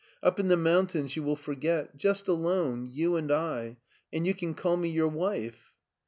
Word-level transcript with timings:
Up 0.23 0.39
in 0.39 0.47
the 0.47 0.55
mountaiQs 0.55 1.15
you 1.15 1.21
will 1.21 1.35
forget; 1.35 1.95
just 1.95 2.27
alone, 2.27 2.89
you 2.91 3.15
and 3.17 3.29
I^ 3.29 3.77
and 4.11 4.25
you 4.25 4.33
can 4.33 4.55
call 4.55 4.75
me 4.75 4.89
your 4.89 5.07
wife. 5.09 5.73